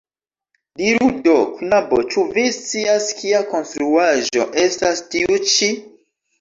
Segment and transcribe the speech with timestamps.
[0.79, 5.73] Diru do, knabo, ĉu vi scias kia konstruaĵo estas tiu ĉi?